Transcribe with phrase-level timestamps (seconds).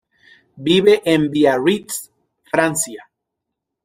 [0.57, 2.09] Vive en Biarritz,
[2.45, 3.07] Francia.